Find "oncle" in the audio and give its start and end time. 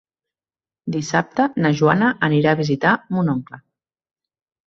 3.35-3.63